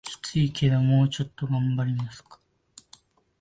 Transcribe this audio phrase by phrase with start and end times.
[0.03, 2.39] キツいけどもうちょっと頑張りますか